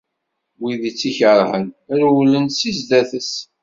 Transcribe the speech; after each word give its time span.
Wid 0.59 0.81
i 0.89 0.91
t-ikerhen, 0.99 1.65
rewlen 1.97 2.45
si 2.57 2.71
zdat-es. 2.79 3.31